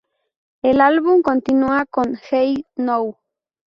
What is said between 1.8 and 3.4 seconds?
con "Hey Now".